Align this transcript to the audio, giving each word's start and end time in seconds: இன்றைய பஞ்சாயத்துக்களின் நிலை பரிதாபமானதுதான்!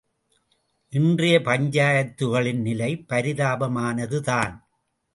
இன்றைய 0.93 1.35
பஞ்சாயத்துக்களின் 1.41 2.61
நிலை 2.61 3.05
பரிதாபமானதுதான்! 3.09 4.55